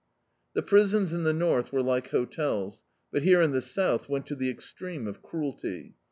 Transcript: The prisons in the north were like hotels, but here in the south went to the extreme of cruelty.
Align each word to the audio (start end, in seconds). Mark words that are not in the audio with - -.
The 0.55 0.63
prisons 0.63 1.13
in 1.13 1.25
the 1.25 1.31
north 1.31 1.71
were 1.71 1.83
like 1.83 2.07
hotels, 2.09 2.81
but 3.11 3.21
here 3.21 3.39
in 3.43 3.51
the 3.51 3.61
south 3.61 4.09
went 4.09 4.25
to 4.29 4.35
the 4.35 4.49
extreme 4.49 5.05
of 5.05 5.21
cruelty. 5.21 5.93